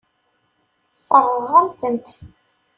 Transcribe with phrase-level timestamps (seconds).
[0.95, 2.09] Sseṛɣeɣ-am-tent.